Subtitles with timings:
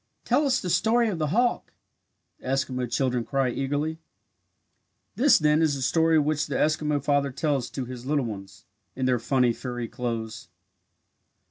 [0.25, 1.73] "Tell us the story of the hawk!"
[2.39, 3.99] the Eskimo children cry eagerly.
[5.15, 9.05] This then is the story which the Eskimo father tells to his little ones "in
[9.05, 10.47] their funny furry clothes."